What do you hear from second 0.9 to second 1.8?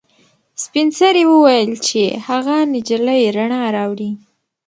سرې وویل